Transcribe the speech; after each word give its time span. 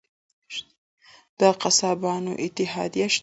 د 1.39 1.41
قصابانو 1.61 2.31
اتحادیه 2.45 3.07
شته؟ 3.13 3.19